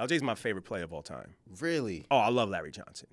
[0.00, 1.34] LJ's my favorite player of all time.
[1.60, 2.06] Really?
[2.10, 3.08] Oh, I love Larry Johnson.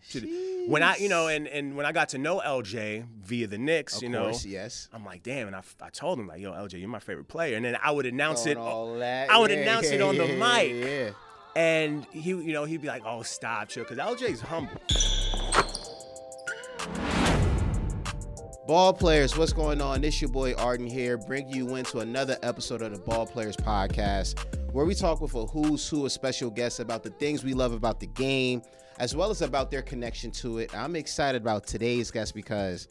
[0.67, 3.98] When I, you know, and, and when I got to know LJ via the Knicks,
[3.98, 4.89] Of you course, know, yes.
[4.93, 7.55] I'm like, damn, and I, I told him like, yo, LJ, you're my favorite player,
[7.58, 8.57] and then I would announce it.
[8.57, 11.09] all that, I would yeah, announce it yeah, on the yeah, mic, Yeah.
[11.55, 14.81] and he, you know, he'd be like, oh, stop, chill, because LJ's humble.
[18.68, 20.04] Ball players, what's going on?
[20.04, 24.43] It's your boy Arden here, bringing you into another episode of the Ball Players Podcast,
[24.73, 27.71] where we talk with a who's who of special guests about the things we love
[27.71, 28.61] about the game,
[28.99, 30.76] as well as about their connection to it.
[30.76, 32.90] I'm excited about today's guest because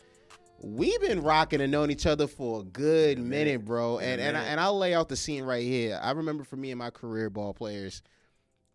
[0.62, 3.98] we've been rocking and knowing each other for a good minute, bro.
[3.98, 6.00] And and I, and I'll lay out the scene right here.
[6.02, 8.00] I remember for me and my career ball players,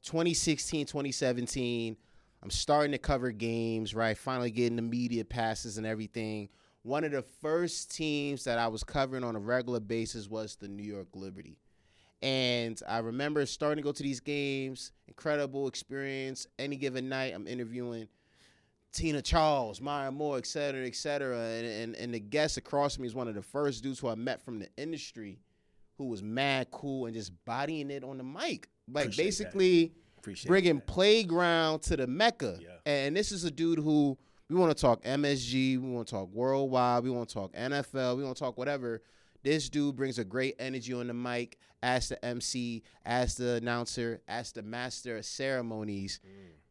[0.04, 1.98] 2016, 2017.
[2.44, 4.16] I'm starting to cover games, right?
[4.16, 6.49] Finally getting the media passes and everything.
[6.84, 10.67] One of the first teams that I was covering on a regular basis was the
[10.67, 11.57] New York Liberty.
[12.23, 16.48] And I remember starting to go to these games, incredible experience.
[16.59, 18.07] Any given night, I'm interviewing
[18.94, 21.38] Tina Charles, Maya Moore, et cetera, et cetera.
[21.38, 24.16] And, and, and the guest across me is one of the first dudes who I
[24.16, 25.40] met from the industry
[25.98, 28.70] who was mad cool and just bodying it on the mic.
[28.91, 29.93] Like Appreciate basically
[30.45, 30.88] bringing that.
[30.88, 32.57] playground to the mecca.
[32.60, 32.70] Yeah.
[32.85, 34.18] And this is a dude who
[34.52, 38.18] we want to talk MSG, we want to talk worldwide, we want to talk NFL,
[38.18, 39.02] we want to talk whatever.
[39.44, 44.22] This dude brings a great energy on the mic, as the MC, as the announcer,
[44.27, 46.20] as the master of ceremonies.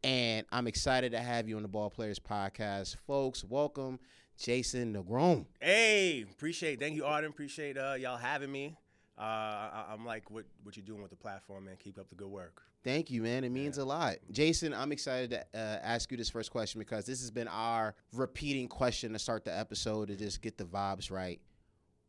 [0.03, 2.97] And I'm excited to have you on the Ball Players Podcast.
[3.07, 3.99] Folks, welcome
[4.37, 5.47] Jason Negron.
[5.59, 7.31] Hey, appreciate, thank you, Arden.
[7.31, 8.77] Appreciate uh, y'all having me.
[9.17, 11.77] Uh, I, I'm like what what you're doing with the platform, man.
[11.77, 12.61] Keep up the good work.
[12.83, 13.43] Thank you, man.
[13.43, 14.15] It means a lot.
[14.31, 17.93] Jason, I'm excited to uh, ask you this first question because this has been our
[18.13, 21.39] repeating question to start the episode to just get the vibes right.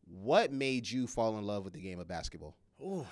[0.05, 2.55] What made you fall in love with the game of basketball?
[2.81, 3.05] Ooh,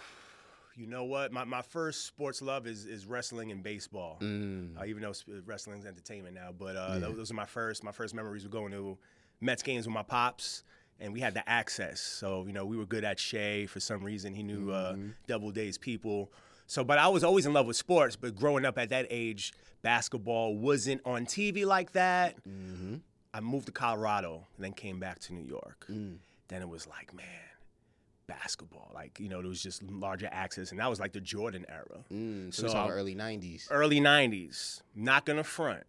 [0.76, 1.32] you know what?
[1.32, 4.18] My, my first sports love is is wrestling and baseball.
[4.22, 4.80] Mm.
[4.80, 5.14] Uh, even though
[5.46, 7.00] wrestling's entertainment now, but uh, Yeah.
[7.00, 8.98] those, those are my first my first memories of going to
[9.40, 10.64] Mets games with my pops,
[11.00, 12.02] and we had the access.
[12.02, 14.34] So you know we were good at Shea for some reason.
[14.34, 15.10] He knew uh, Mm-hmm.
[15.28, 16.32] Doubleday's people.
[16.72, 18.16] So, but I was always in love with sports.
[18.16, 19.52] But growing up at that age,
[19.82, 22.38] basketball wasn't on TV like that.
[22.48, 22.96] Mm-hmm.
[23.34, 25.86] I moved to Colorado and then came back to New York.
[25.92, 26.20] Mm.
[26.48, 27.26] Then it was like, man,
[28.26, 28.90] basketball.
[28.94, 30.72] Like, you know, there was just larger access.
[30.72, 32.06] And that was like the Jordan era.
[32.10, 32.54] Mm.
[32.54, 33.68] So, So it's all early 90s.
[33.70, 34.82] Early 90s.
[34.96, 35.84] Not gonna front.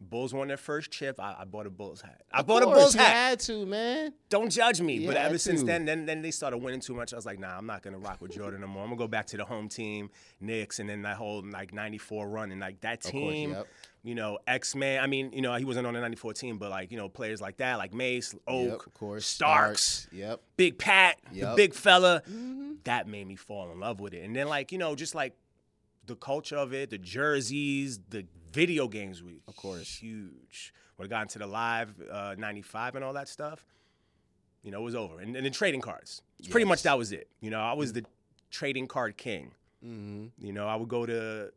[0.00, 1.18] Bulls won their first chip.
[1.20, 2.22] I, I bought a Bulls hat.
[2.32, 3.12] I bought a Of course, Bulls you hat.
[3.30, 4.12] had to, man.
[4.28, 4.94] Don't judge me.
[4.94, 7.12] You but ever since then, then then they started winning too much.
[7.12, 8.82] I was like, nah, I'm not gonna rock with Jordan no more.
[8.84, 10.10] I'm gonna go back to the home team,
[10.40, 13.50] Knicks, and then that whole like '94 run and like that Of course, team.
[13.50, 13.66] yep.
[14.04, 15.02] You know, X Man.
[15.02, 17.40] I mean, you know, he wasn't on the '94 team, but like you know, players
[17.40, 19.26] like that, like Mace, Oak, Yep, of course.
[19.26, 20.40] Starks, Yep.
[20.56, 22.22] Big Pat, the big fella.
[22.30, 22.72] Mm-hmm.
[22.84, 24.22] That made me fall in love with it.
[24.24, 25.34] And then like you know, just like
[26.06, 29.98] the culture of it, the jerseys, the video games, week, Of course.
[29.98, 30.72] huge.
[30.96, 33.64] When I got into the live uh, '95 and all that stuff,
[34.62, 35.20] you know, it was over.
[35.20, 36.22] And, and then trading cards.
[36.50, 37.28] Pretty much that was it.
[37.40, 38.04] You know, I was the
[38.50, 39.52] trading card king.
[39.84, 40.44] Mm-hmm.
[40.44, 41.52] You know, I would go to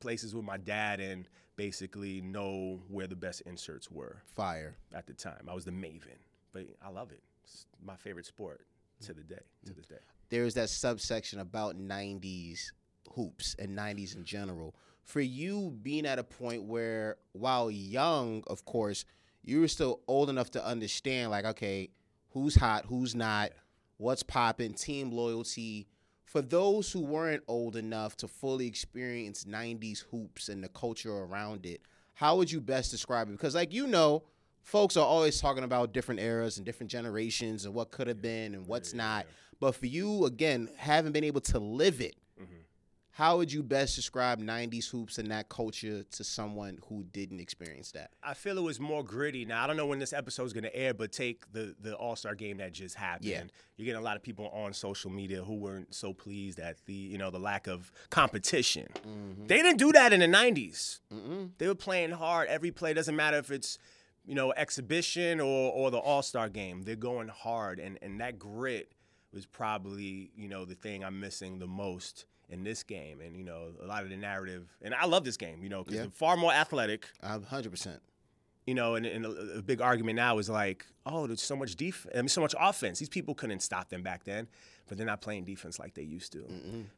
[0.00, 4.76] places with my dad and basically know where the best inserts were Fire.
[4.94, 5.46] at the time.
[5.48, 6.18] I was the maven,
[6.52, 7.22] but I love it.
[7.44, 8.62] It's my favorite sport
[9.02, 9.96] to the day, to this day.
[10.30, 12.72] there's that subsection about 90s
[13.14, 14.74] hoops and 90s in general.
[15.04, 19.04] For you being at a point where, while young, of course,
[19.42, 21.90] you were still old enough to understand, like, okay,
[22.30, 23.50] who's hot, who's not,
[23.96, 25.88] what's popping, team loyalty.
[26.24, 31.66] For those who weren't old enough to fully experience 90s hoops and the culture around
[31.66, 31.82] it,
[32.14, 33.32] how would you best describe it?
[33.32, 34.22] Because, like, you know,
[34.62, 38.54] folks are always talking about different eras and different generations and what could have been
[38.54, 39.26] and what's not.
[39.58, 42.14] But for you, again, having been able to live it,
[43.20, 47.92] how would you best describe 90s hoops and that culture to someone who didn't experience
[47.92, 48.12] that?
[48.22, 49.44] I feel it was more gritty.
[49.44, 51.94] Now I don't know when this episode is going to air, but take the the
[51.94, 53.26] All Star game that just happened.
[53.26, 53.42] Yeah.
[53.76, 56.94] You're getting a lot of people on social media who weren't so pleased at the
[56.94, 58.88] you know the lack of competition.
[59.06, 59.48] Mm-hmm.
[59.48, 61.00] They didn't do that in the '90s.
[61.12, 61.50] Mm-mm.
[61.58, 62.48] They were playing hard.
[62.48, 63.76] Every play doesn't matter if it's
[64.24, 66.84] you know exhibition or or the All Star game.
[66.84, 68.94] They're going hard, and and that grit
[69.30, 73.20] was probably you know the thing I'm missing the most in this game.
[73.20, 74.68] And you know a lot of the narrative.
[74.82, 75.62] And I love this game.
[75.62, 76.02] You know because Yeah.
[76.02, 77.98] they're far more athletic I'm 100%.
[78.66, 81.76] you know, and, and a, a big argument now is like, oh, there's so much
[81.76, 82.98] defense, I mean, so much offense.
[82.98, 84.46] These people couldn't stop them back then,
[84.88, 86.44] but they're not playing defense like they used to.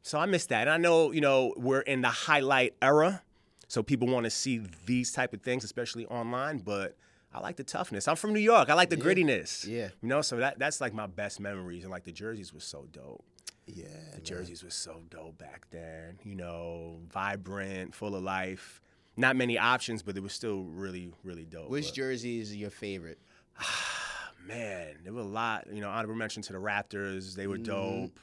[0.03, 0.63] So I miss that.
[0.63, 3.23] And I know, you know, we're in the highlight era,
[3.69, 6.59] so people want to see these type of things, especially online.
[6.59, 6.97] But
[7.33, 8.07] I like the toughness.
[8.09, 8.69] I'm from New York.
[8.69, 9.67] I like the grittiness.
[9.67, 9.89] Yeah.
[10.03, 12.87] You know, so that that's like my best memories, and like the jerseys were so
[12.93, 13.25] dope.
[13.67, 14.25] Yeah, The man.
[14.25, 16.19] jerseys were so dope back then.
[16.25, 18.81] You know, vibrant, full of life.
[19.17, 21.69] Not many options, but it was still really, really dope.
[21.71, 23.19] Which But- jersey is your favorite?
[24.47, 25.67] man, there were a lot.
[25.73, 27.35] You know, honorable mention to the Raptors.
[27.35, 27.65] They were Mhm.
[27.65, 28.21] dope.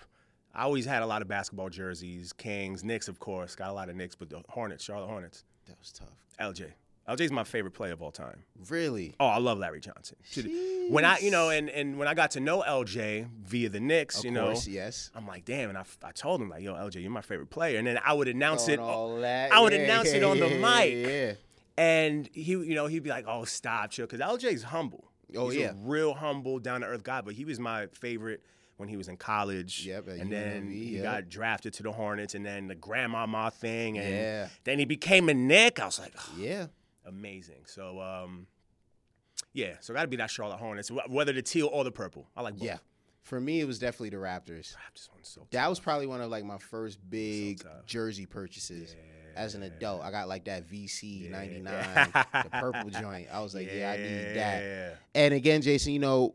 [0.54, 2.34] I always had a lot of basketball jerseys.
[2.34, 3.56] Kings, Knicks, of course.
[3.56, 5.46] Got a lot of Knicks, but the Hornets, Charlotte Hornets.
[5.68, 6.10] That was tough.
[6.40, 6.74] LJ.
[7.10, 8.44] LJ's my favorite player of all time.
[8.70, 9.16] Really?
[9.20, 10.18] Oh, I love Larry Johnson.
[10.90, 14.20] When I, you know, and, and when I got to know LJ via the Knicks,
[14.20, 15.10] Of you know, course, yes.
[15.16, 17.78] I'm like, damn, and I, I told him like, yo, LJ, you're my favorite player,
[17.80, 19.52] and then I would announce it, all that.
[19.52, 21.08] I would Yeah, announce it yeah, on the mic.
[21.08, 21.34] Yeah.
[21.78, 25.06] and he, you know, he'd be like, oh, stop, chill, because LJ's humble.
[25.36, 25.72] Oh, He's yeah.
[25.72, 27.22] a real humble, down to earth guy.
[27.22, 28.42] But he was my favorite
[28.78, 29.86] when he was in college.
[29.86, 31.04] Yep, and then he yep.
[31.04, 34.48] got drafted to the Hornets, and then the grandmama thing, and Yeah.
[34.64, 35.80] then he became a Knick.
[35.80, 36.68] I was like, Yeah.
[37.10, 37.64] Amazing.
[37.66, 38.48] So, um,
[39.54, 42.28] yeah, so got to be that Charlotte Hornets, whether the teal or the purple.
[42.38, 42.64] I like both.
[42.68, 42.78] Yeah.
[43.24, 44.74] For me, it was definitely the Raptors.
[44.76, 47.86] Raptors one's so That was probably one of like my first big tough.
[47.86, 48.96] jersey purchases
[49.36, 50.02] as an adult.
[50.02, 51.32] I got like that VC Yeah.
[51.32, 53.28] 99, the purple joint.
[53.32, 54.98] I was like, yeah, I need that.
[55.14, 56.34] And again, Jason, you know,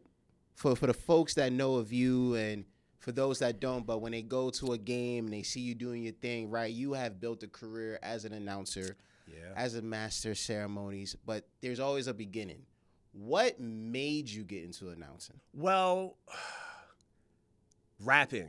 [0.55, 2.65] for for the folks that know of you and
[3.01, 5.75] for those that don't, but when they go to a game and they see you
[5.75, 6.73] doing your thing, right?
[6.73, 9.53] You have built a career as an announcer, Yeah.
[9.57, 12.63] as a master of ceremonies, but there's always a beginning.
[13.13, 15.41] What made you get into announcing?
[15.53, 16.17] Well,
[18.01, 18.49] rapping.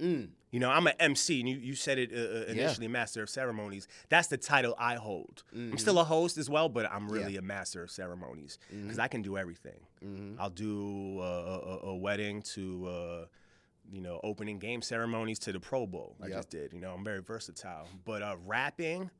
[0.00, 2.52] Mm, You know, I'm an MC, and you, you said it uh, uh, Yeah.
[2.52, 3.88] initially, Master of Ceremonies.
[4.08, 5.42] That's the title I hold.
[5.52, 8.98] I'm mhm, still a host as well, but I'm really a Master of Ceremonies because
[8.98, 9.80] I can do everything.
[10.02, 10.36] mhm.
[10.38, 13.24] I'll do uh, a, a, a wedding to, uh,
[13.90, 16.14] you know, opening game ceremonies to the Pro Bowl.
[16.22, 16.36] I Yep.
[16.38, 16.72] just did.
[16.72, 17.88] You know, I'm very versatile.
[18.04, 19.10] But uh, rapping,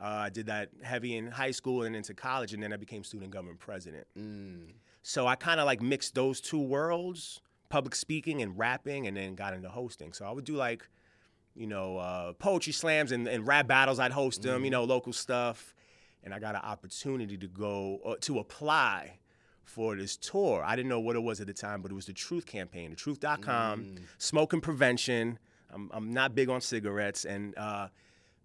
[0.00, 3.02] uh, I did that heavy in high school and into college, and then I became
[3.02, 4.06] student government president.
[4.16, 4.72] Mm.
[5.02, 9.34] So I kind of like mixed those two worlds, public speaking and rapping, and then
[9.34, 10.12] got into hosting.
[10.12, 10.88] So I would do like,
[11.54, 13.98] you know, uh, poetry slams and, and rap battles.
[13.98, 15.74] I'd host them, you know, local stuff.
[16.22, 19.18] And I got an opportunity to go uh, to apply
[19.64, 20.62] for this tour.
[20.64, 22.90] I didn't know what it was at the time, but it was the Truth campaign,
[22.90, 25.38] the truth.com, smoking prevention.
[25.72, 27.24] I'm, I'm not big on cigarettes.
[27.24, 27.88] And, uh,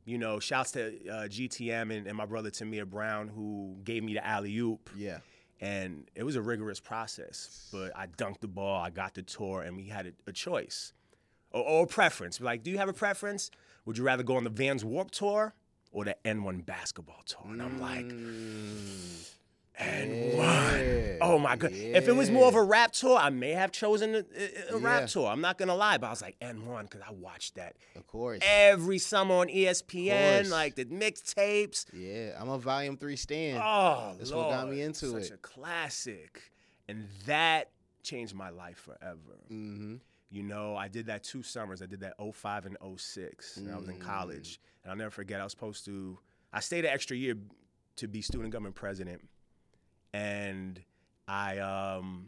[0.05, 4.13] you know, shouts to uh, GTM and, and my brother Tamir Brown, who gave me
[4.13, 5.19] the alley oop Yeah.
[5.61, 7.69] and it was a rigorous process.
[7.71, 10.93] But I dunked the ball, I got the tour, and we had a, a choice
[11.51, 12.39] or, or a preference.
[12.39, 13.49] We're like, do you have a preference?
[13.85, 15.53] Would you rather go on the Vans Warped Tour
[15.91, 17.41] or the AND1 basketball tour?
[17.45, 19.29] And I'm like, Mm.
[19.79, 21.17] N1.
[21.21, 21.71] Oh my god!
[21.73, 24.23] If it was more of a rap tour, I may have chosen a, a-
[24.71, 24.77] Yeah.
[24.81, 25.27] rap tour.
[25.27, 28.39] I'm not gonna lie, but I was like AND1 because I watched that Of course.
[28.43, 31.85] every summer on ESPN, like the mixtapes.
[31.93, 33.61] Yeah, I'm a volume three stand.
[33.63, 35.31] Oh, That's what got me Lord, into such it.
[35.33, 36.51] a classic,
[36.87, 37.69] and that
[38.03, 39.39] changed my life forever.
[39.51, 39.95] mm-hmm.
[40.29, 41.83] You know, I did that two summers.
[41.83, 43.57] I did that 05 and 06.
[43.57, 44.01] And I was in Mm.
[44.01, 45.39] college, and I'll never forget.
[45.39, 46.17] I was supposed to.
[46.51, 47.35] I stayed an extra year
[47.97, 49.21] to be student government president,
[50.13, 50.81] and
[51.27, 52.27] I um,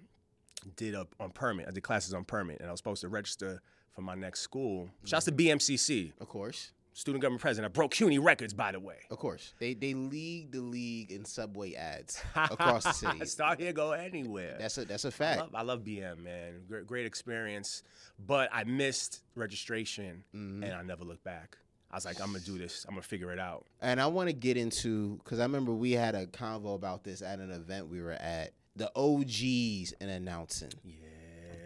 [0.75, 1.67] did a on permit.
[1.67, 3.61] I did classes on permit, and I was supposed to register
[3.93, 4.89] for my next school.
[5.05, 6.71] Shouts to BMCC, Of course.
[6.93, 7.71] student government president.
[7.71, 8.97] I broke CUNY records, by the way.
[9.09, 9.53] Of course.
[9.59, 13.25] They they lead the league in subway ads across the city.
[13.25, 14.57] Start here, go anywhere.
[14.59, 15.39] That's a that's a I fact.
[15.41, 16.61] love, I love BM, man.
[16.67, 17.83] Great, great experience.
[18.25, 20.63] But I missed registration, Mhm.
[20.63, 21.57] and I never looked back.
[21.91, 22.85] I was like, I'm gonna do this.
[22.87, 23.65] I'm gonna figure it out.
[23.81, 27.21] And I want to get into because I remember we had a convo about this
[27.21, 28.51] at an event we were at.
[28.77, 30.73] The OGs in announcing.
[30.83, 31.06] Yeah.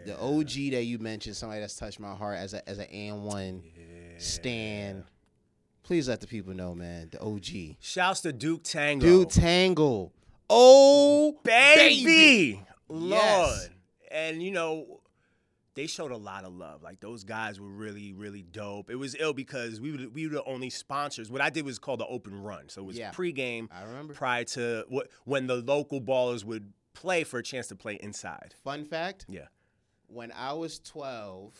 [0.06, 3.24] The OG that you mentioned, somebody that's touched my heart as a as an and
[3.24, 4.18] one yeah.
[4.18, 5.04] stand.
[5.82, 7.08] Please let the people know, man.
[7.10, 7.76] The OG.
[7.80, 9.04] Shouts to Duke Tango.
[9.04, 10.12] Duke Tango.
[10.48, 12.04] Oh baby.
[12.04, 12.62] baby.
[12.88, 13.20] Lord.
[13.20, 13.70] Yes.
[14.12, 14.99] And you know,
[15.80, 16.82] they showed a lot of love.
[16.82, 18.90] Like those guys were really, really dope.
[18.90, 21.30] It was ill because we were, we were the only sponsors.
[21.30, 22.68] What I did was called the open run.
[22.68, 23.12] So it was Yeah.
[23.12, 24.12] pregame I remember.
[24.12, 28.54] prior to what when the local ballers would play for a chance to play inside.
[28.62, 29.24] Fun fact.
[29.26, 29.46] Yeah.
[30.08, 31.54] when I was 12,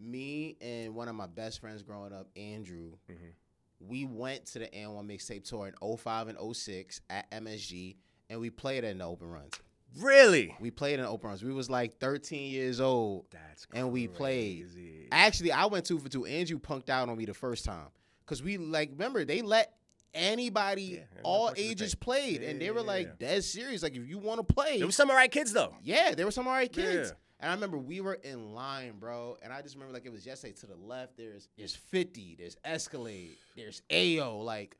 [0.00, 3.32] me and one of my best friends growing up, Andrew, Mhm.
[3.80, 7.96] we went to the AND1 mixtape tour in 05 and 06 at MSG,
[8.28, 9.54] and we played in the open runs.
[10.00, 10.54] Really?
[10.60, 11.42] We played in open arms.
[11.42, 13.26] We was like 13 years old.
[13.30, 14.66] That's And we played.
[15.12, 16.24] Actually, I went two for two.
[16.26, 17.88] Andrew punked out on me the first time.
[18.24, 19.74] Because we, like, remember, they let
[20.14, 22.42] anybody, Yeah, all ages played.
[22.42, 23.82] Yeah, and they were like, dead serious.
[23.82, 25.74] Like, if you want to play, There was some alright kids though.
[25.82, 27.12] yeah, there were some alright kids.
[27.40, 29.36] And I remember we were in line, bro.
[29.42, 30.54] And I just remember like it was yesterday.
[30.54, 34.38] To the left, there's there's 50, there's Escalade, there's AO.
[34.38, 34.76] Like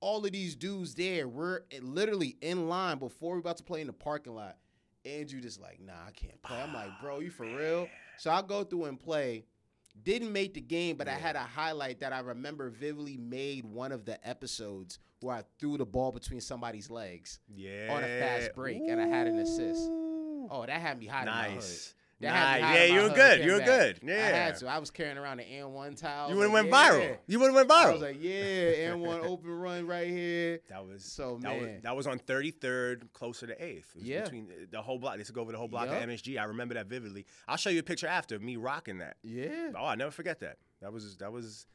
[0.00, 1.28] all of these dudes there.
[1.28, 4.56] We're literally in line before we're about to play in the parking lot.
[5.04, 6.60] Andrew just like, nah, I can't play.
[6.60, 7.88] I'm like, bro, you for oh, real?
[8.18, 9.44] So I go through and play.
[10.02, 13.92] Didn't make the game, but I had a highlight that I remember vividly made one
[13.92, 17.88] of the episodes where I threw the ball between somebody's legs Yeah.
[17.90, 19.82] on a fast break and I had an assist.
[20.50, 21.54] Oh, that had me hot in my hood.
[21.56, 21.94] nice.
[22.20, 22.62] That had me Nice.
[22.70, 23.44] hot Yeah, you were good.
[23.44, 23.66] You were back.
[23.66, 24.00] good.
[24.02, 24.66] Yeah, I had to.
[24.68, 26.28] I was carrying around the AND1 towel.
[26.30, 27.16] You would have was went like, viral.
[27.26, 27.86] You would have went viral.
[27.86, 30.60] I was like, yeah, AND1 open run right here.
[30.68, 31.80] that was So, that was man.
[31.82, 33.62] that was on 33rd, closer to 8th.
[33.78, 34.22] It was Yeah.
[34.22, 35.16] between the- whole block.
[35.16, 35.96] They took over the whole block Yup.
[35.96, 36.38] of MSG.
[36.38, 37.24] I remember that vividly.
[37.48, 39.16] I'll show you a picture after of me rocking that.
[39.22, 40.58] Yeah, Oh, I never forget that.
[40.82, 41.66] That was that was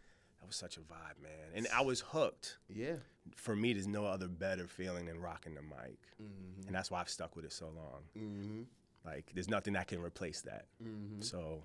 [0.41, 1.31] that was such a vibe, man.
[1.55, 2.57] And I was hooked.
[2.69, 2.97] yeah.
[3.35, 6.67] For me, there's no other better feeling than rocking the mic, Mm-hmm.
[6.67, 8.03] and that's why I've stuck with it so long.
[8.15, 8.61] Mm-hmm.
[9.05, 10.65] Like, there's nothing that can replace that.
[10.83, 11.21] Mm-hmm.
[11.21, 11.63] So,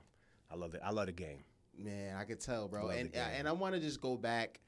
[0.51, 0.81] I love it.
[0.85, 1.45] I love the game.
[1.79, 2.89] Man, I could tell, bro.
[2.89, 4.61] And and I want to just go back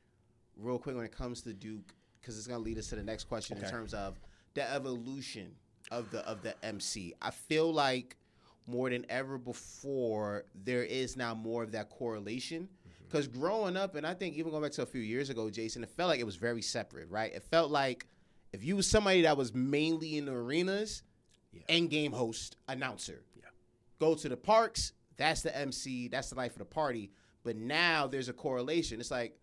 [0.57, 3.25] real quick when it comes to Duke because it's gonna lead us to the next
[3.25, 4.19] question in terms of
[4.55, 5.53] the evolution
[5.91, 7.15] of the of the MC.
[7.21, 8.17] I feel like
[8.67, 12.63] more than ever before there is now more of that correlation.
[12.63, 13.05] Mm-hmm.
[13.05, 15.83] Because growing up, and I think even going back to a few years ago, Jason,
[15.83, 17.33] it felt like it was very separate, right?
[17.33, 18.07] It felt like
[18.53, 21.03] if you was somebody that was mainly in the arenas,
[21.53, 21.63] Yeah.
[21.69, 23.45] end game host, announcer, Yeah.
[23.99, 27.11] go to the parks, that's the MC, that's the life of the party.
[27.45, 29.01] But now there's a correlation.
[29.01, 29.39] It's like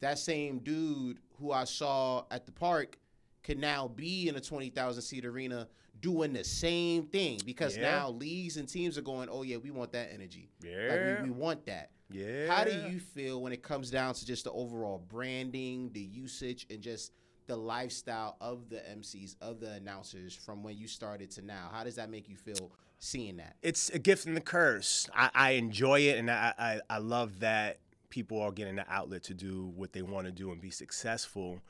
[0.00, 2.98] that same dude who I saw at the park
[3.42, 5.68] can now be in a 20,000 seat arena
[6.00, 7.82] doing the same thing because Yeah.
[7.82, 10.50] now leagues and teams are going, oh, yeah, we want that energy.
[10.62, 11.22] Like, Yeah.
[11.22, 11.90] we, we want that.
[12.10, 12.46] Yeah.
[12.48, 16.66] How do you feel when it comes down to just the overall branding, the usage,
[16.70, 17.12] and just
[17.46, 21.70] the lifestyle of the MCs, of the announcers from when you started to now?
[21.72, 23.56] How does that make you feel seeing that?
[23.62, 25.08] it's a gift and a curse.
[25.14, 27.78] I, I enjoy it, and I, I I love that
[28.10, 31.60] people are getting the outlet to do what they want to do and be successful.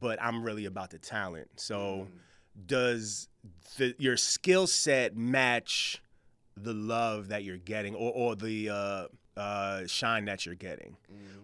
[0.00, 1.48] But I'm really about the talent.
[1.56, 2.08] So,
[2.66, 3.28] does
[3.78, 6.02] the, your skill set match
[6.56, 9.06] the love that you're getting, or or the uh,
[9.38, 10.96] uh, shine that you're getting?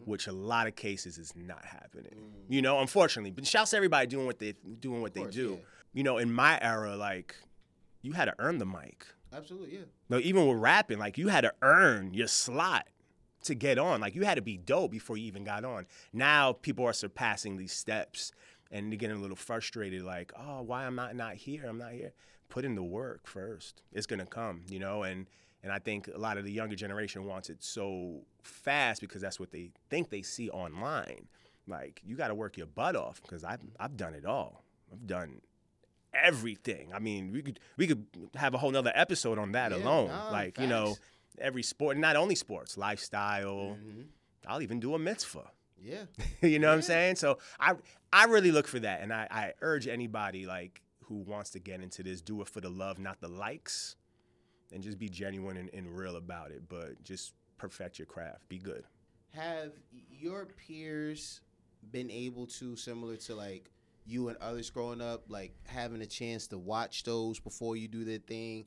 [0.04, 2.32] Which a lot of cases is not happening.
[2.48, 3.30] You know, unfortunately.
[3.30, 5.50] But shouts to everybody doing what they doing what course, they do.
[5.52, 5.66] yeah.
[5.92, 7.36] You know, in my era, like
[8.02, 9.06] you had to earn the mic.
[9.32, 9.84] Absolutely, yeah.
[10.08, 12.86] No, even with rapping, like you had to earn your slot
[13.44, 14.00] to get on.
[14.00, 15.86] Like you had to be dope before you even got on.
[16.12, 18.32] Now people are surpassing these steps
[18.70, 21.64] and they're getting a little frustrated, like, oh, why am I not here?
[21.66, 22.12] I'm not here.
[22.48, 23.82] Put in the work first.
[23.92, 25.26] It's gonna come, you know, and
[25.64, 29.40] and I think a lot of the younger generation wants it so fast because that's
[29.40, 31.26] what they think they see online.
[31.66, 34.62] Like you got to work your butt off because I've I've done it all.
[34.92, 35.40] I've done
[36.12, 36.90] everything.
[36.94, 38.06] I mean, we could we could
[38.37, 40.09] have a whole nother episode on that Yeah, alone.
[40.09, 40.97] nah, like you know,
[41.38, 43.76] every sport, not only sports, lifestyle.
[43.80, 44.02] Mm-hmm.
[44.47, 45.50] I'll even do a mitzvah.
[45.83, 46.04] Yeah.
[46.42, 47.16] you know what I'm saying?
[47.16, 47.73] So I
[48.12, 51.80] I really look for that, and I, I urge anybody like who wants to get
[51.80, 53.97] into this, do it for the love, not the likes,
[54.75, 56.64] and just be genuine and, and real about it.
[56.69, 58.49] But just perfect your craft.
[58.49, 58.85] Be good.
[59.31, 59.73] Have
[60.11, 61.40] your peers
[61.90, 63.71] been able to, similar to like
[64.07, 68.04] you and others growing up, like having a chance to watch those before you do
[68.04, 68.66] their thing?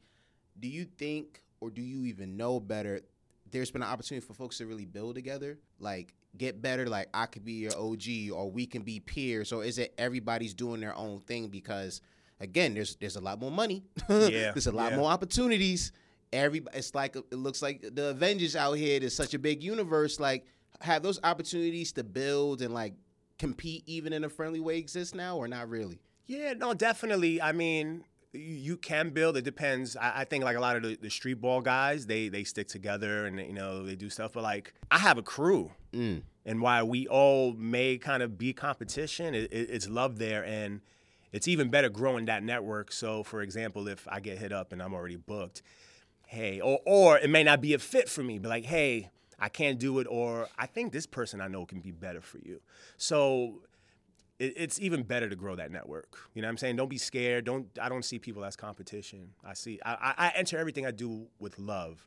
[0.60, 3.02] Do you think, or do you even know better?
[3.52, 6.88] There's been an opportunity for folks to really build together, like get better.
[6.88, 10.54] Like I could be your OG, or we can be peers, or is it everybody's
[10.54, 11.48] doing their own thing?
[11.48, 12.02] Because
[12.40, 13.84] again, there's there's a lot more money.
[14.10, 14.98] Yeah, there's a lot yeah.
[14.98, 15.92] more opportunities.
[16.34, 19.00] Every it's like it looks like the Avengers out here.
[19.00, 20.20] There's such a big universe.
[20.20, 20.46] Like
[20.82, 22.94] have those opportunities to build and like
[23.40, 26.00] compete even in a friendly way exist now or not really?
[26.26, 27.42] Yeah, no, definitely.
[27.42, 28.04] I mean,
[28.34, 29.38] you, you can build.
[29.38, 29.96] It depends.
[29.96, 32.68] I, I think like a lot of the, the street ball guys, they they stick
[32.68, 34.34] together and you know they do stuff.
[34.34, 36.24] But like, I have a crew, Mm.
[36.46, 40.82] and while we all may kind of be competition, it, it, it's love there, and
[41.32, 42.92] it's even better growing that network.
[42.92, 45.62] So, for example, if I get hit up and I'm already booked,
[46.28, 49.50] hey, or or it may not be a fit for me, but like, hey, I
[49.50, 52.62] can't do it, or I think this person I know can be better for you.
[52.98, 53.62] So
[54.40, 56.18] it, it's even better to grow that network.
[56.34, 56.76] You know what I'm saying?
[56.76, 57.46] Don't be scared.
[57.46, 59.30] Don't I don't see people as competition.
[59.44, 62.06] I see I, I, enter everything I do with love.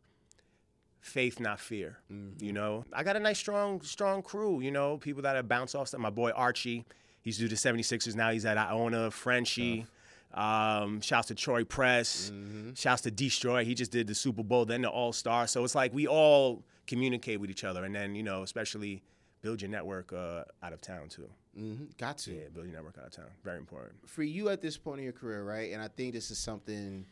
[1.00, 1.98] Faith, not fear.
[2.12, 2.44] Mm-hmm.
[2.44, 4.60] You know, I got a nice, strong, strong crew.
[4.60, 5.88] You know, people that I bounce off.
[5.88, 6.00] stuff.
[6.00, 6.84] My boy Archie,
[7.22, 8.30] he's due to 76ers now.
[8.30, 9.10] He's at Iona.
[9.10, 9.86] Frenchie.
[10.32, 12.30] Um, shouts to Troy Press.
[12.74, 13.64] Shouts to Destroy.
[13.64, 15.46] He just did the Super Bowl, then the All Star.
[15.46, 19.02] So it's like we all communicate with each other, and then you know, especially
[19.42, 21.28] build your network uh, out of town too.
[21.54, 22.32] hmm Got to.
[22.32, 23.26] Yeah, build your network out of town.
[23.42, 23.94] Very important.
[24.08, 25.72] For you at this point in your career, right?
[25.72, 27.06] And I think this is something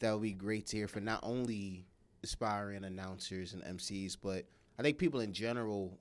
[0.00, 1.86] that would be great to hear for not only
[2.24, 4.44] aspiring announcers and MCs, but
[4.78, 5.98] I think people in general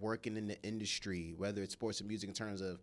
[0.00, 2.80] working in the industry, whether it's sports and music, in terms of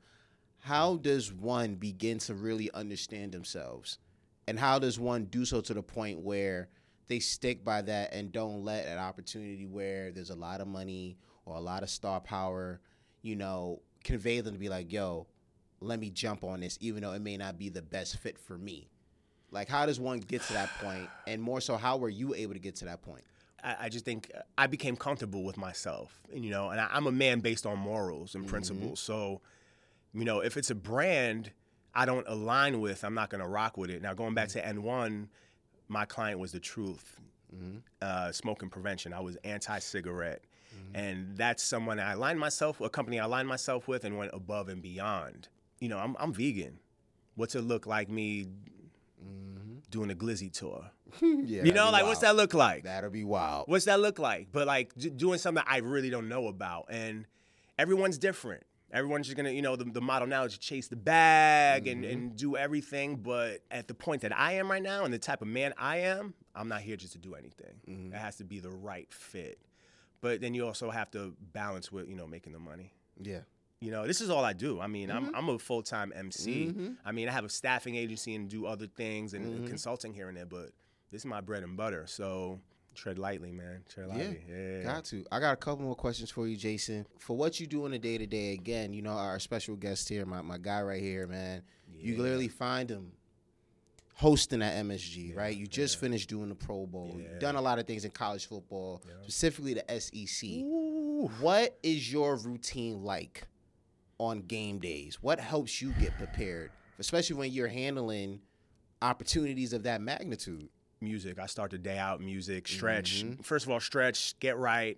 [0.60, 4.00] how does one begin to really understand themselves?
[4.48, 6.70] And how does one do so to the point where
[7.08, 11.18] they stick by that and don't let an opportunity where there's a lot of money
[11.46, 12.80] or a lot of star power,
[13.22, 15.28] you know, convey them to be like, yo,
[15.82, 18.58] let me jump on this, even though it may not be the best fit for
[18.58, 18.90] me.
[19.52, 21.10] Like, how does one get to that point?
[21.28, 23.24] And more so, how were you able to get to that point?
[23.64, 26.90] I, I just think uh, I became comfortable with myself, and you know, and I,
[26.92, 28.52] I'm a man based on morals and mm-hmm.
[28.52, 29.00] principles.
[29.00, 29.42] So,
[30.14, 31.52] you know, if it's a brand
[31.96, 34.02] I don't align with, I'm not going to rock with it.
[34.02, 34.82] Now, going back mm-hmm.
[34.82, 35.28] to AND1,
[35.88, 37.20] my client was the truth,
[37.56, 37.78] mm-hmm.
[38.02, 39.14] uh, smoking prevention.
[39.14, 40.44] I was anti-cigarette,
[40.96, 44.70] and that's someone I aligned myself, a company I aligned myself with, and went above
[44.70, 45.50] and beyond.
[45.80, 46.80] You know, I'm, I'm vegan.
[47.36, 48.48] What's it look like me
[49.92, 50.90] doing a glizzy tour?
[51.22, 52.84] Yeah, You know, like what's that look like?
[52.84, 53.68] That'll be wild.
[53.68, 54.50] What's that look like?
[54.52, 57.26] But like d- doing something I really don't know about, and
[57.78, 58.64] everyone's different.
[58.92, 62.04] Everyone's just gonna, you know, the, the model now is to chase the bag and,
[62.04, 62.14] mm-hmm.
[62.14, 63.16] and do everything.
[63.16, 65.98] But at the point that I am right now, and the type of man I
[65.98, 67.74] am, I'm not here just to do anything.
[67.90, 68.14] Mm-hmm.
[68.14, 69.60] It has to be the right fit.
[70.22, 72.94] But then you also have to balance with, you know, making the money.
[73.20, 73.40] Yeah.
[73.80, 74.80] You know, this is all I do.
[74.80, 75.36] I mean, I'm, mm-hmm.
[75.36, 76.74] I'm a full time MC.
[77.04, 80.30] I mean, I have a staffing agency and do other things and, and consulting here
[80.30, 80.70] and there, but
[81.14, 82.06] this is my bread and butter.
[82.08, 82.60] So
[82.96, 83.84] tread lightly, man.
[83.88, 84.44] Tread lightly.
[84.50, 84.84] Yeah.
[84.84, 85.24] got to.
[85.32, 87.06] I got a couple more questions for you, Jason.
[87.20, 90.10] For what you do on a day to day, again, you know, our special guest
[90.10, 91.62] here, my, my guy right here, man.
[91.96, 92.22] You Yeah.
[92.22, 93.12] literally find him
[94.16, 95.56] hosting at MSG, right?
[95.56, 97.16] You just finished doing the Pro Bowl.
[97.18, 97.30] Yeah.
[97.30, 100.50] You've done a lot of things in college football, specifically the SEC.
[100.50, 101.30] Ooh.
[101.40, 103.48] What is your routine like
[104.20, 105.18] on game days?
[105.22, 108.42] What helps you get prepared, especially when you're handling
[109.02, 110.70] opportunities of that magnitude?
[111.04, 111.40] Music.
[111.40, 113.24] I start the day out music, stretch.
[113.24, 113.42] Mm-hmm.
[113.42, 114.98] First of all, stretch, get right,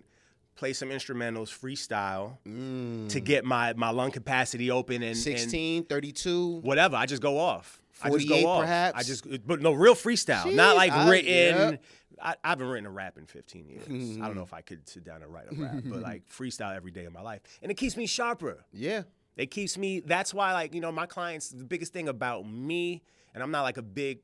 [0.54, 3.08] play some instrumentals, freestyle Mm.
[3.10, 6.60] to get my my lung capacity open and and 16, 32.
[6.62, 6.96] whatever.
[6.96, 7.80] I just go off.
[8.02, 8.60] I just 48 go off.
[8.62, 8.98] perhaps?
[8.98, 11.28] I just but no real freestyle, not like I- written.
[11.72, 11.76] yeah.
[12.22, 13.82] I, I haven't written a rap in 15 years.
[14.18, 16.74] I don't know if I could sit down and write a rap, but like freestyle
[16.74, 18.64] every day of my life, and it keeps me sharper.
[18.72, 19.02] Yeah.
[19.36, 20.00] It keeps me.
[20.00, 21.50] That's why, like you know, my clients.
[21.50, 23.02] The biggest thing about me,
[23.34, 24.20] and I'm not like a big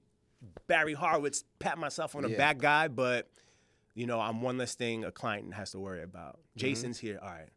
[0.66, 2.37] Barry Horowitz pat myself on the Yeah.
[2.37, 3.28] back guy, but
[3.94, 6.38] you know, I'm one less thing a client has to worry about.
[6.38, 6.59] Mm-hmm.
[6.61, 7.18] Jason's here.
[7.22, 7.48] All right,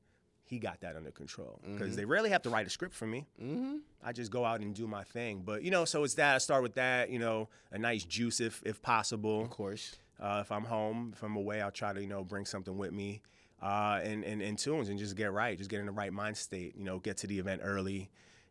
[0.44, 3.26] he got that under control because they rarely have to write a script for me.
[3.42, 3.78] Mm-hmm.
[4.04, 5.44] I just go out and do my thing.
[5.46, 6.36] But you know, so it's that.
[6.36, 7.10] I start with that.
[7.10, 9.42] You know, a nice juice if if possible.
[9.42, 9.96] Of course.
[10.20, 12.92] Uh, if I'm home, if I'm away, I'll try to you know bring something with
[12.94, 13.22] me,
[13.62, 16.38] uh, and, and and tunes and just get right, just get in the right mind
[16.38, 16.76] state.
[16.78, 18.10] You know, get to the event early,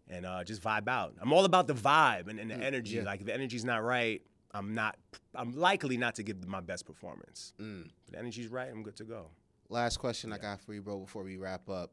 [0.09, 1.15] and uh, just vibe out.
[1.21, 2.97] I'm all about the vibe and, and the energy.
[2.97, 3.03] yeah.
[3.03, 4.97] Like if the energy's not right, I'm not.
[5.35, 7.53] I'm likely not to give my best performance.
[7.59, 9.31] If the energy's right, I'm good to go.
[9.69, 11.93] Last question I got for you, bro, before we wrap up.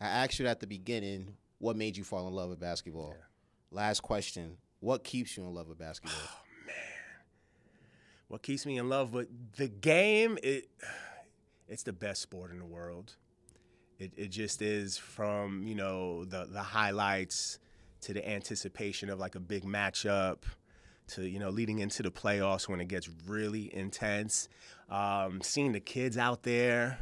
[0.00, 3.14] I asked you at the beginning, what made you fall in love with basketball?
[3.70, 4.56] Last question.
[4.80, 6.18] What keeps you in love with basketball?
[6.22, 6.74] Oh man,
[8.28, 10.38] what keeps me in love with the game?
[10.42, 10.68] It
[11.68, 13.16] it's the best sport in the world.
[14.00, 17.58] It it just is from you know the the highlights
[18.00, 20.38] to the anticipation of like a big matchup
[21.08, 24.48] to you know leading into the playoffs when it gets really intense.
[24.88, 26.98] Um, seeing the kids out there.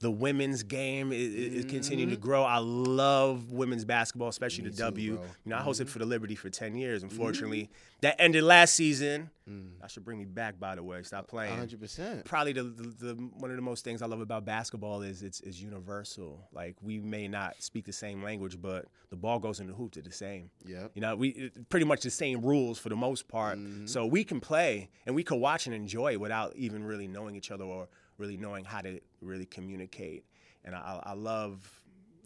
[0.00, 2.26] The women's game is, is continuing to mm-hmm.
[2.26, 2.42] grow.
[2.42, 5.14] I love women's basketball, especially Me the too, W.
[5.14, 5.22] bro.
[5.22, 5.32] Mm-hmm.
[5.44, 5.86] You know, I hosted mm-hmm.
[5.86, 7.02] for the Liberty for ten years.
[7.02, 7.12] Mm-hmm.
[7.12, 7.70] Unfortunately,
[8.04, 9.30] that ended last season.
[9.48, 9.80] Mm.
[9.80, 10.60] That should bring me back.
[10.60, 11.58] By the way, stop playing.
[11.58, 12.24] 100%.
[12.24, 15.40] Probably the, the, the one of the most things I love about basketball is it's,
[15.40, 16.48] it's universal.
[16.52, 19.94] Like we may not speak the same language, but the ball goes in the hoop.
[19.94, 20.50] They're the same.
[20.66, 20.92] Yep.
[20.94, 23.58] You know, we it- pretty much the same rules for the most part.
[23.86, 27.50] So we can play and we can watch and enjoy without even really knowing each
[27.50, 30.24] other or really knowing how to really communicate.
[30.64, 31.68] And I, I love.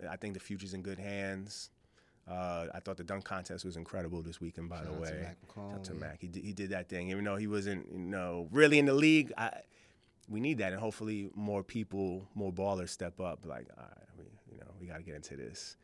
[0.09, 1.71] I think the future's in good hands.
[2.31, 4.69] Uh, I thought the dunk contest was incredible this weekend.
[4.69, 6.01] By Shout the out to way, Mac McClung, Shout out to yeah.
[6.01, 6.19] Mac.
[6.21, 8.93] He did, he did that thing, even though he wasn't, you know, really in the
[8.93, 9.33] league.
[9.37, 9.51] I,
[10.29, 13.47] we need that, and hopefully more people, more ballers step up.
[13.47, 15.77] Like, all right, we, you know, we got to get into this.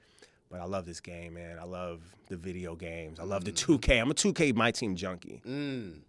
[0.51, 1.59] But I love this game, man.
[1.59, 3.19] I love the video games.
[3.19, 4.01] I love the 2K.
[4.01, 5.41] I'm a 2K my team junkie.
[5.47, 6.01] Mm.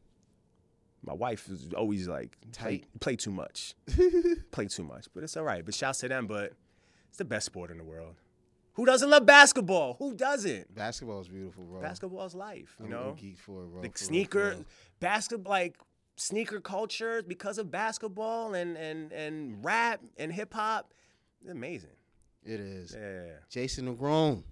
[1.06, 2.86] My wife is always like, play, Tight.
[3.00, 3.76] play too much,
[4.52, 5.08] play too much.
[5.14, 5.64] But it's all right.
[5.64, 6.28] But shouts to them.
[6.28, 6.54] But
[7.10, 8.16] it's the best sport in the world.
[8.74, 9.96] Who doesn't love basketball?
[10.00, 10.74] Who doesn't?
[10.76, 11.82] Basketball is beautiful, bro.
[11.82, 12.76] Basketball is life.
[12.80, 13.82] You I'm know, geek for it, bro.
[13.82, 14.66] the for sneaker real.
[15.00, 15.78] basketball like
[16.18, 20.94] sneaker culture because of basketball and and and rap and hip hop
[21.50, 21.90] amazing
[22.46, 22.96] It is.
[22.98, 24.44] yeah Jason Negron.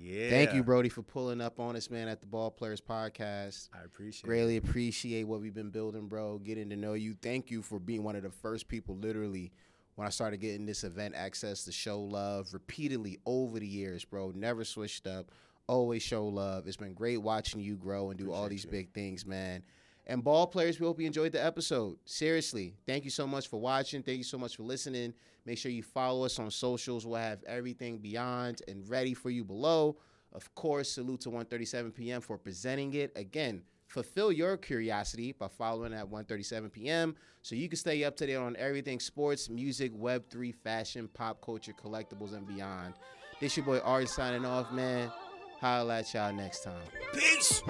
[0.00, 3.68] Yeah Thank you, Brody, for pulling up on us, man, at the Ball Players Podcast.
[3.74, 6.38] i appreciate it Greatly appreciate what we've been building, bro.
[6.38, 7.14] Getting to know you.
[7.20, 9.52] Thank you for being one of the first people, literally,
[9.96, 14.32] when I started getting this event access to show love repeatedly over the years, bro.
[14.34, 15.30] Never switched up.
[15.66, 16.66] Always show love.
[16.66, 18.70] It's been great watching you grow and do all these you.
[18.70, 19.62] big things, man.
[20.06, 21.96] And ball players, we hope you enjoyed the episode.
[22.04, 24.02] Seriously, thank you so much for watching.
[24.02, 25.14] Thank you so much for listening.
[25.46, 27.06] Make sure you follow us on socials.
[27.06, 29.96] We'll have everything beyond and ready for you below.
[30.32, 33.12] Of course, salute to ONE37pm for presenting it.
[33.16, 38.36] Again, fulfill your curiosity by following at ONE37pm so you can stay up to date
[38.36, 42.94] on everything sports, music, Web3, fashion, pop culture, collectibles, and beyond.
[43.40, 45.10] This your boy Art signing off, man.
[45.60, 46.82] Holla at y'all next time.
[47.12, 47.62] Peace.